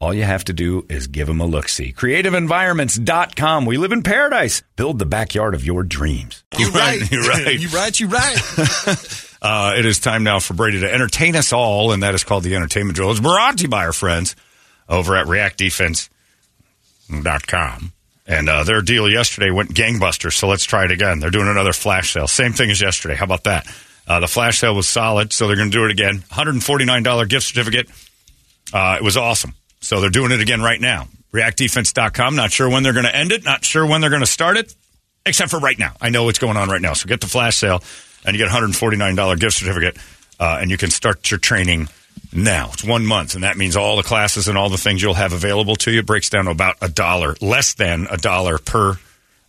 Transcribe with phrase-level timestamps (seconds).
[0.00, 1.92] All you have to do is give them a look see.
[1.92, 3.66] CreativeEnvironments.com.
[3.66, 4.62] We live in paradise.
[4.76, 6.44] Build the backyard of your dreams.
[6.58, 7.00] You're right.
[7.10, 7.58] You're right.
[7.58, 7.98] You're right.
[7.98, 9.14] You're right.
[9.40, 12.42] Uh, it is time now for Brady to entertain us all, and that is called
[12.42, 13.12] the Entertainment Drill.
[13.12, 14.34] It's brought to you by our friends
[14.88, 17.92] over at ReactDefense.com.
[18.26, 21.20] And uh, their deal yesterday went gangbusters, so let's try it again.
[21.20, 22.26] They're doing another flash sale.
[22.26, 23.14] Same thing as yesterday.
[23.14, 23.64] How about that?
[24.08, 26.18] Uh, the flash sale was solid, so they're going to do it again.
[26.32, 27.88] $149 gift certificate.
[28.72, 29.54] Uh, it was awesome.
[29.80, 31.08] So they're doing it again right now.
[31.32, 32.34] ReactDefense.com.
[32.36, 33.44] Not sure when they're going to end it.
[33.44, 34.74] Not sure when they're going to start it,
[35.26, 35.92] except for right now.
[36.00, 36.94] I know what's going on right now.
[36.94, 37.82] So get the flash sale,
[38.24, 39.96] and you get a $149 gift certificate,
[40.40, 41.88] uh, and you can start your training
[42.32, 42.70] now.
[42.72, 45.32] It's one month, and that means all the classes and all the things you'll have
[45.32, 48.98] available to you breaks down to about a dollar, less than a dollar per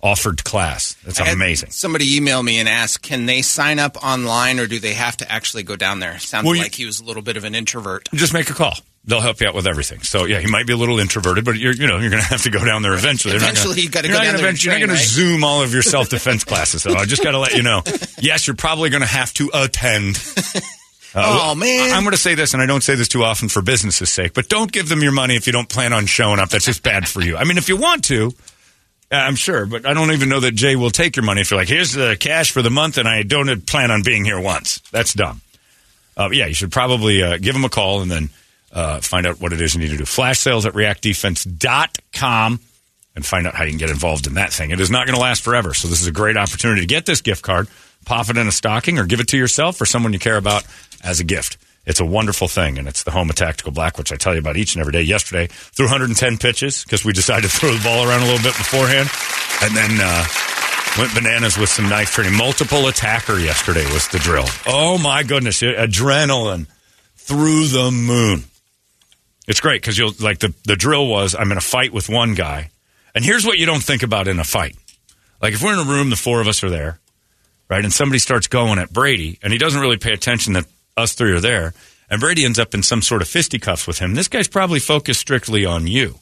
[0.02, 0.96] offered class.
[1.06, 1.72] That's amazing.
[1.72, 5.30] Somebody emailed me and asked, can they sign up online or do they have to
[5.30, 6.18] actually go down there?
[6.20, 8.08] Sounds Well, like he was a little bit of an introvert.
[8.14, 8.78] Just make a call.
[9.10, 10.02] They'll help you out with everything.
[10.04, 12.28] So yeah, he might be a little introverted, but you're you know you're going to
[12.30, 13.32] have to go down there eventually.
[13.38, 15.06] They're Eventually, gonna- you gotta you're go down there event- You're not train, going to
[15.06, 16.84] zoom all of your self defense classes.
[16.84, 17.82] So I just got to let you know.
[18.22, 20.22] Yes, you're probably going to have to attend.
[21.16, 21.94] oh, man.
[21.94, 24.34] I'm going to say this, and I don't say this too often for business's sake,
[24.34, 26.50] but don't give them your money if you don't plan on showing up.
[26.50, 27.38] That's just bad for you.
[27.38, 28.34] I mean, if you want to,
[29.12, 31.50] uh, I'm sure, but I don't even know that Jay will take your money if
[31.50, 34.40] you're like, here's the cash for the month, and I don't plan on being here
[34.40, 34.80] once.
[34.92, 35.42] That's dumb.
[36.18, 38.30] Uh, yeah, you should probably uh, give them a call and then
[38.72, 40.06] uh, find out what it is you need to do.
[40.06, 42.60] Flash sales at reactdefense.com
[43.16, 44.72] and find out how you can get involved in that thing.
[44.72, 47.06] It is not going to last forever, so this is a great opportunity to get
[47.06, 47.68] this gift card,
[48.06, 50.66] pop it in a stocking, or give it to yourself or someone you care about
[51.04, 51.58] as a gift.
[51.86, 54.40] It's a wonderful thing, and it's the home of Tactical Black, which I tell you
[54.40, 55.02] about each and every day.
[55.02, 58.56] Yesterday, threw 110 pitches because we decided to throw the ball around a little bit
[58.56, 59.10] beforehand,
[59.64, 60.26] and then uh,
[61.00, 62.36] went bananas with some knife training.
[62.38, 64.46] Multiple attacker yesterday was the drill.
[64.68, 66.68] Oh my goodness, adrenaline
[67.16, 68.44] through the moon.
[69.50, 72.36] It's great because you'll like the the drill was I'm in a fight with one
[72.36, 72.70] guy,
[73.16, 74.76] and here's what you don't think about in a fight.
[75.42, 77.00] Like if we're in a room, the four of us are there,
[77.68, 80.66] right, and somebody starts going at Brady, and he doesn't really pay attention that
[80.96, 81.74] us three are there,
[82.12, 84.14] and Brady ends up in some sort of fisticuffs with him.
[84.14, 86.20] This guy's probably focused strictly on you.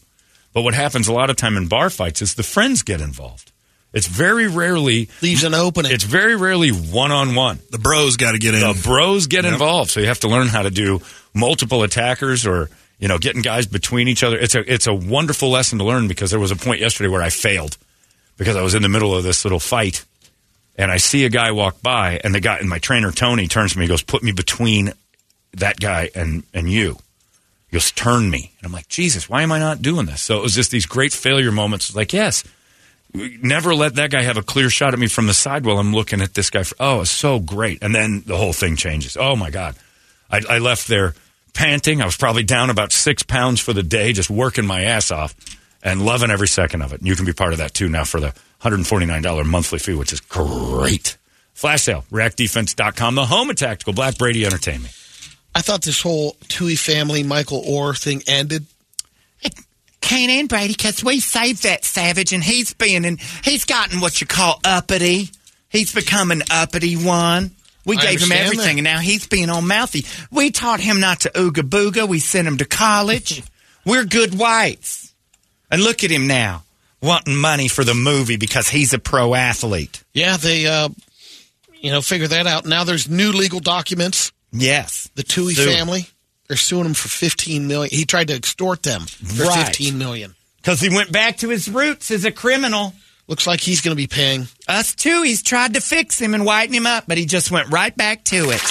[0.54, 3.52] But what happens a lot of time in bar fights is the friends get involved.
[3.94, 5.92] It's very rarely Leaves an opening.
[5.92, 7.59] it's very rarely one on one.
[7.72, 8.62] The bros got to get in.
[8.62, 11.02] The bros get involved, so you have to learn how to do
[11.34, 14.38] multiple attackers or you know getting guys between each other.
[14.38, 17.22] It's a it's a wonderful lesson to learn because there was a point yesterday where
[17.22, 17.78] I failed
[18.38, 20.06] because I was in the middle of this little fight,
[20.78, 23.74] and I see a guy walk by, and the guy and my trainer Tony turns
[23.74, 24.94] to me, and goes, "Put me between
[25.53, 26.97] that guy and and you."
[27.69, 30.38] He goes, "Turn me," and I'm like, "Jesus, why am I not doing this?" So
[30.38, 31.96] it was just these great failure moments.
[31.96, 32.44] Like, yes,
[33.14, 35.94] never let that guy have a clear shot at me from the side while I'm
[35.94, 36.64] looking at this guy.
[36.64, 37.79] For, oh, it's so great.
[37.81, 39.18] And then the whole thing changes.
[39.19, 39.75] Oh, my God.
[40.29, 41.16] I, I left there
[41.57, 42.01] panting.
[42.01, 45.35] I was probably down about six pounds for the day, just working my ass off
[45.84, 47.00] and loving every second of it.
[47.00, 50.13] And you can be part of that too now for the $149 monthly fee, which
[50.13, 51.17] is great.
[51.53, 54.94] Flash sale, reactdefense.com, the home of tactical Black Brady Entertainment.
[55.55, 58.67] I thought this whole Tuohy family, Michael Oher thing ended.
[59.99, 64.22] Kane and Brady, because we saved that savage, and he's been and he's gotten what
[64.22, 65.32] you call uppity.
[65.70, 67.52] He's become an uppity one.
[67.87, 68.69] We I gave him everything, that.
[68.79, 70.05] and now he's being all mouthy.
[70.29, 72.07] We taught him not to ooga booga.
[72.07, 73.41] We sent him to college.
[73.85, 75.13] We're good whites.
[75.72, 76.63] And look at him now,
[77.01, 80.03] wanting money for the movie because he's a pro athlete.
[80.13, 80.89] Yeah, they, uh,
[81.81, 82.66] you know, figure that out.
[82.66, 84.31] Now there's new legal documents.
[84.51, 85.09] Yes.
[85.16, 85.66] The Tuohy Sue.
[85.66, 86.07] family,
[86.47, 87.89] they're suing him for 15 million.
[87.97, 89.66] He tried to extort them for Right.
[89.67, 90.35] 15 million.
[90.57, 92.93] Because he went back to his roots as a criminal.
[93.28, 94.47] Looks like he's going to be paying.
[94.68, 95.22] Us too.
[95.22, 98.24] He's tried to fix him and whiten him up, but he just went right back
[98.26, 98.64] to it.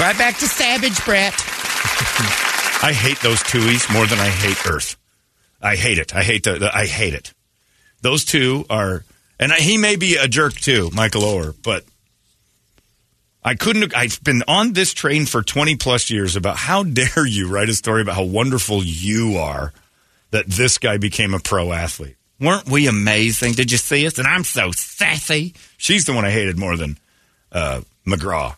[0.00, 1.34] Right back to Savage, Brett.
[2.80, 4.96] I hate those Tuohys more than I hate Earth.
[5.60, 6.14] I hate it.
[6.14, 7.32] I hate the, the I hate it.
[8.02, 9.04] Those two are,
[9.40, 11.84] and I, he may be a jerk too, Michael Oher, but
[13.42, 13.96] I couldn't.
[13.96, 17.74] I've been on this train for twenty plus years about how dare you write a
[17.74, 19.72] story about how wonderful you are
[20.30, 22.17] that this guy became a pro athlete.
[22.40, 23.52] Weren't we amazing?
[23.52, 24.18] Did you see us?
[24.18, 25.54] And I'm so sassy.
[25.76, 26.98] She's the one I hated more than
[27.50, 28.54] uh, McGraw.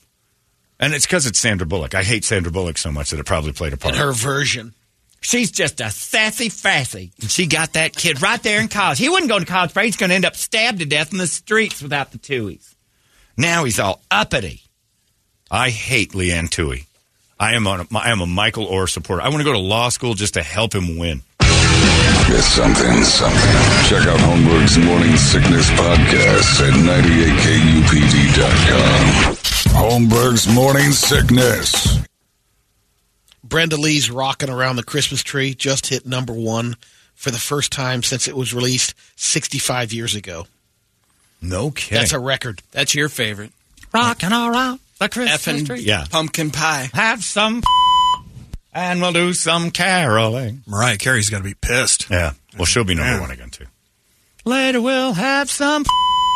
[0.79, 1.95] And it's because it's Sandra Bullock.
[1.95, 3.95] I hate Sandra Bullock so much that it probably played a part.
[3.95, 4.75] And her version.
[5.23, 7.13] She's just a sassy fassy.
[7.21, 8.99] And she got that kid right there in college.
[8.99, 11.19] He wouldn't go to college, but he's going to end up stabbed to death in
[11.19, 12.75] the streets without the Tuohys.
[13.37, 14.63] Now he's all uppity.
[15.51, 16.87] I hate Leanne Tuohy.
[17.39, 19.23] I am on a, I am a Michael Oher supporter.
[19.23, 21.23] I want to go to law school just to help him win.
[22.33, 23.61] It's something, something.
[23.89, 26.73] Check out Holmberg's Morning Sickness Podcast at
[28.35, 29.35] 98kupd.com.
[29.75, 31.99] Holmberg's Morning Sickness.
[33.43, 36.77] Brenda Lee's Rocking Around the Christmas Tree just hit number one
[37.15, 40.47] for the first time since it was released 65 years ago.
[41.43, 41.99] No kidding.
[41.99, 42.63] That's a record.
[42.71, 43.51] That's your favorite.
[43.93, 45.81] Rocking around the Christmas Effing tree.
[45.81, 46.05] yeah.
[46.11, 46.91] pumpkin pie.
[46.95, 47.63] Have some
[48.73, 50.63] And we'll do some caroling.
[50.67, 52.09] Mariah Carey's got to be pissed.
[52.11, 52.33] Yeah.
[52.57, 53.21] Well, she'll be number Yeah.
[53.21, 53.67] one again too.
[54.45, 55.85] Later we'll have some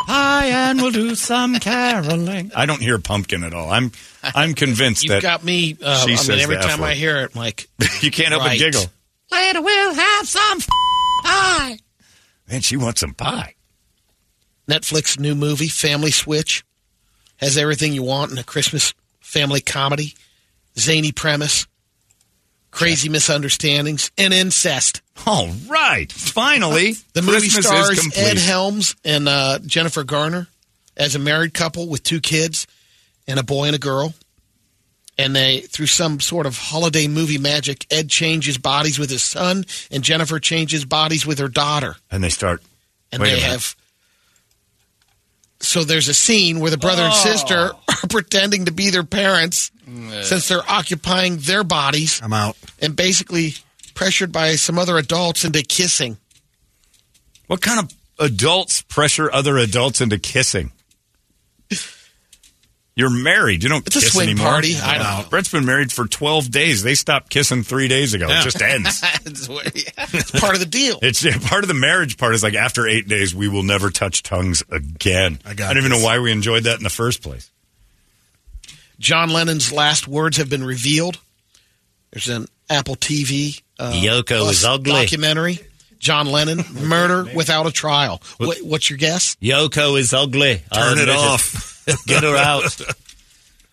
[0.07, 2.51] pie and we'll do some caroling.
[2.55, 3.71] I don't hear pumpkin at all.
[3.71, 3.93] I'm
[4.23, 5.77] I'm convinced You've that got me.
[5.83, 7.69] Uh, she I says mean, every the F time I hear it, I'm like,
[8.03, 8.59] you can't help Right.
[8.59, 8.85] but giggle.
[9.31, 10.59] Later we'll have some
[11.23, 11.79] pie.
[12.51, 13.55] Man, she wants some pie.
[14.69, 16.65] Netflix new movie, Family Switch,
[17.37, 20.15] has everything you want in a Christmas family comedy,
[20.79, 21.67] zany premise,
[22.75, 25.01] crazy misunderstandings, and incest.
[25.27, 26.11] All right.
[26.13, 28.19] Finally, The movie Christmas stars.
[28.19, 30.49] Ed Helms and uh, Jennifer Garner
[30.97, 32.67] as a married couple with two kids
[33.27, 34.13] and a boy and a girl.
[35.17, 39.65] And they, through some sort of holiday movie magic, Ed changes bodies with his son,
[39.93, 41.95] and Jennifer changes bodies with her daughter.
[42.11, 42.63] and they start.
[43.13, 43.77] And they have.
[45.67, 47.17] So there's a scene where the brother and oh.
[47.17, 49.71] sister are pretending to be their parents
[50.23, 52.57] since they're occupying their bodies I'm out.
[52.81, 53.55] and basically
[53.95, 56.17] pressured by some other adults into kissing.
[57.47, 60.73] What kind of adults pressure other adults into kissing?
[62.97, 63.65] You're married.
[63.65, 64.47] You don't It's a kiss swing anymore.
[64.53, 64.77] party.
[64.77, 65.29] I don't know.
[65.29, 66.85] Brett's been married for 12 days.
[66.85, 68.29] They stopped kissing three days ago.
[68.29, 69.03] It just ends.
[69.27, 69.49] It's.
[70.15, 70.99] It's part of the deal.
[71.03, 73.91] It's yeah, part of the marriage part is like after eight days, we will never
[73.91, 75.41] touch tongues again.
[75.45, 77.51] I got I don't even know why we enjoyed that in the first place.
[79.01, 81.19] John Lennon's last words have been revealed.
[82.13, 84.93] There's an Apple TV uh, Yoko is ugly.
[84.93, 85.59] documentary.
[85.99, 88.21] John Lennon, Murder Without a Trial.
[88.37, 89.37] What, what's your guess?
[89.43, 90.63] Yoko is ugly.
[90.73, 91.64] Turn it off.
[92.07, 92.63] Get her out.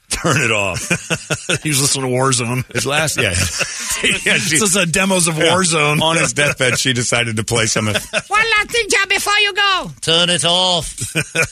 [0.09, 0.79] Turn it off.
[1.63, 2.69] he was listening to Warzone.
[2.73, 3.29] His last, yeah,
[4.25, 4.37] yeah.
[4.37, 6.01] She, This is a demos of Warzone.
[6.01, 7.95] on his deathbed, she decided to play some of.
[7.95, 9.91] One last thing, John, before you go.
[10.01, 10.87] Turn it off.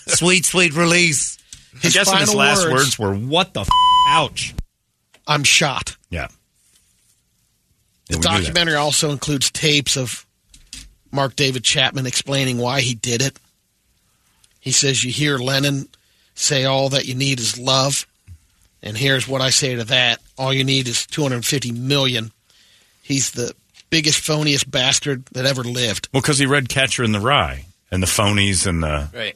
[0.07, 1.37] sweet, sweet release.
[1.81, 3.69] His I guess final his last words, words were "What the f-
[4.09, 4.53] ouch."
[5.25, 5.95] I'm shot.
[6.09, 6.27] Yeah.
[8.09, 10.25] The Yeah, we knew documentary also includes tapes of
[11.11, 13.37] Mark David Chapman explaining why he did it.
[14.59, 15.87] He says, You hear Lennon
[16.39, 18.05] say, All that you need is love.
[18.81, 22.31] And here's what I say to that all you need is 250 million.
[23.03, 23.53] He's the
[23.89, 26.07] biggest, phoniest bastard that ever lived.
[26.13, 29.35] Well, because he read Catcher in the Rye and the phonies and the Right.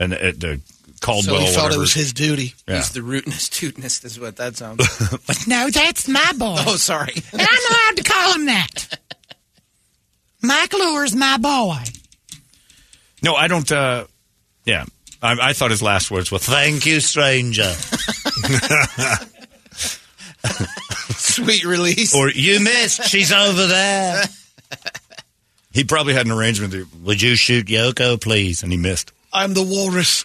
[0.00, 1.40] and the, the So Caldwell.
[1.40, 2.54] he thought it was his duty.
[2.66, 2.76] Yeah.
[2.76, 4.78] He's the rootness, tootness is what that sounds.
[5.26, 6.56] But no, that's my boy.
[6.66, 7.12] oh, sorry.
[7.32, 8.98] And I'm allowed to call him that.
[10.42, 11.82] Mike Oher's my boy.
[13.22, 13.70] No, I don't.
[13.70, 14.04] uh
[14.64, 14.84] Yeah,
[15.22, 17.72] I, I thought his last words were Thank you, stranger.
[21.10, 22.14] Sweet release.
[22.14, 23.04] or You missed.
[23.04, 24.24] She's over there.
[25.72, 26.72] he probably had an arrangement.
[26.72, 28.62] To, Would you shoot Yoko, please?
[28.62, 29.12] and he missed.
[29.32, 30.24] I'm the walrus.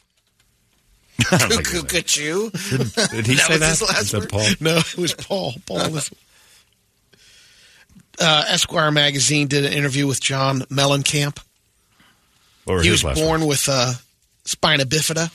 [1.17, 2.49] Think Cuckoo.
[2.49, 3.09] that.
[3.11, 3.69] Did he That say was that?
[3.69, 4.29] his last that word?
[4.29, 4.45] Paul?
[4.59, 5.53] No, it was Paul.
[5.65, 6.11] Paul was.
[8.19, 11.41] Uh, Esquire magazine did an interview with John Mellencamp.
[12.65, 13.47] Or he his was born word?
[13.49, 13.93] with uh,
[14.45, 15.31] spina bifida.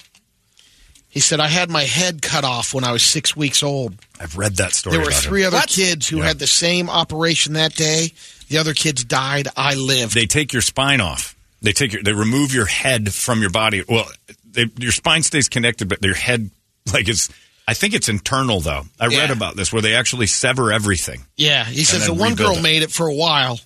[1.10, 3.94] He said, I had my head cut off when I was six weeks old.
[4.20, 4.92] I've read that story.
[4.96, 5.28] There were about him.
[5.30, 5.68] three other What?
[5.68, 6.24] kids who Yeah.
[6.26, 8.12] had the same operation that day.
[8.48, 9.48] The other kids died.
[9.56, 10.14] I lived.
[10.14, 11.34] They take your spine off.
[11.62, 12.02] They take your.
[12.02, 13.82] They remove your head from your body.
[13.88, 14.06] Well,
[14.44, 16.50] they, your spine stays connected, but your head,
[16.92, 17.28] like it's.
[17.66, 18.82] I think it's internal though.
[19.00, 21.24] I read about this where they actually sever everything.
[21.36, 22.62] yeah, he says the one girl it.
[22.62, 23.58] made it for a while.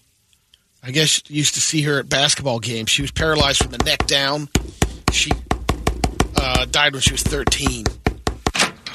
[0.82, 2.90] I guess you used to see her at basketball games.
[2.90, 4.49] She was paralyzed from the neck down.
[5.12, 5.31] She
[6.37, 7.85] uh, died when she was 13.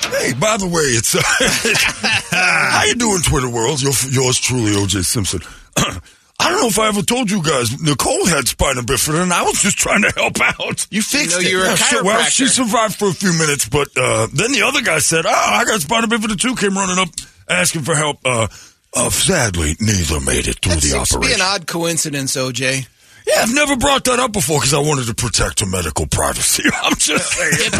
[0.09, 1.21] Hey, by the way, it's uh,
[2.31, 3.81] how you doing, Twitter world?
[3.81, 5.41] Yours truly, OJ Simpson.
[6.39, 7.81] I don't know if I ever told you guys.
[7.81, 10.87] Nicole had spina bifida, and I was just trying to help out.
[10.91, 11.51] You fixed You know, it.
[11.51, 12.03] you were a Yeah, sure.
[12.03, 15.31] Well, she survived for a few minutes, but uh, then the other guy said, "Oh,
[15.31, 17.09] I got spina bifida too." Came running up
[17.49, 18.19] asking for help.
[18.23, 18.47] Uh,
[18.95, 22.87] uh, sadly, neither made it through That the seems to be an odd coincidence, OJ.
[23.27, 26.63] Yeah, I've never brought that up before because I wanted to protect her medical privacy.
[26.73, 27.71] I'm just saying.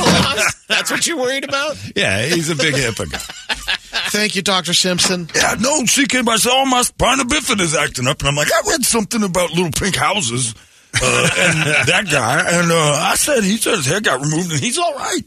[0.67, 1.77] That's what you're worried about?
[1.95, 3.17] Yeah, he's a big HIPAA guy.
[4.09, 4.73] Thank you, Dr.
[4.73, 5.29] Simpson.
[5.33, 8.19] Yeah, no, she came by and said, oh, my spina bifida is acting up.
[8.19, 10.53] And I'm like, I read something about little pink houses
[11.01, 12.39] uh, and that guy.
[12.39, 15.21] And uh, I said, he said his hair got removed and he's all right.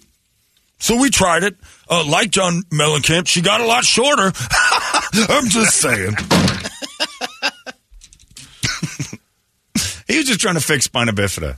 [0.78, 1.56] So we tried it.
[1.88, 4.32] Uh, like John Mellencamp, she got a lot shorter.
[5.28, 6.14] I'm just saying.
[10.10, 11.56] He was just trying to fix spina bifida.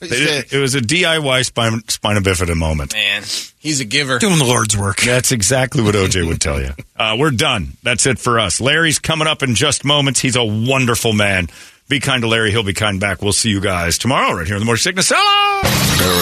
[0.00, 2.92] They did- It was a DIY spina, spina bifida moment.
[2.94, 3.22] Man,
[3.58, 4.18] he's a giver.
[4.20, 5.00] Doing the Lord's work.
[5.02, 6.70] That's exactly what OJ would tell you.
[6.98, 7.74] Uh, we're done.
[7.84, 8.60] That's it for us.
[8.60, 10.18] Larry's coming up in just moments.
[10.18, 11.46] He's a wonderful man.
[11.88, 12.50] Be kind to Larry.
[12.50, 13.22] He'll be kind back.
[13.22, 15.12] We'll see you guys tomorrow right here on the Morning Sickness.
[15.14, 15.62] Hello!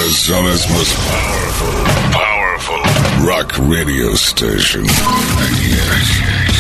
[0.02, 1.73] Arizona's most powerful,
[2.12, 4.82] powerful rock radio station.
[4.82, 6.55] 98